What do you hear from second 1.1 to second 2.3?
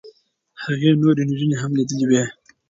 نجونې هم لیدلې وې.